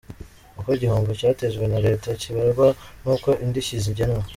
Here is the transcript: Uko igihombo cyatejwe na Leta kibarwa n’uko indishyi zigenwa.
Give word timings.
Uko 0.59 0.69
igihombo 0.77 1.09
cyatejwe 1.19 1.63
na 1.71 1.79
Leta 1.85 2.07
kibarwa 2.21 2.67
n’uko 3.03 3.29
indishyi 3.43 3.75
zigenwa. 3.85 4.21